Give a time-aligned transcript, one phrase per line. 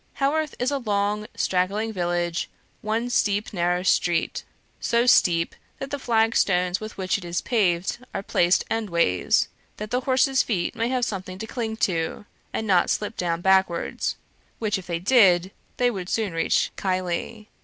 [0.15, 2.49] Haworth is a long, straggling village
[2.81, 4.43] one steep narrow street
[4.79, 9.47] so steep that the flag stones with which it is paved are placed end ways,
[9.77, 14.15] that the horses' feet may have something to cling to, and not slip down backwards;
[14.57, 17.47] which if they did, they would soon reach Keighley.